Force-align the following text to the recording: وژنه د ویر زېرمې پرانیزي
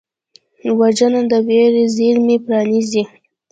وژنه 0.79 1.21
د 1.31 1.33
ویر 1.47 1.73
زېرمې 1.95 2.37
پرانیزي 2.45 3.03